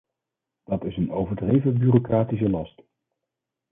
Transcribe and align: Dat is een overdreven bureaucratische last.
Dat 0.63 0.83
is 0.85 0.97
een 0.97 1.11
overdreven 1.11 1.77
bureaucratische 1.77 2.49
last. 2.49 2.81